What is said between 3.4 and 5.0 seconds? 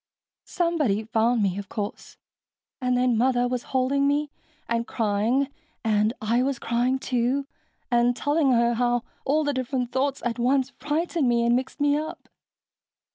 was holding me and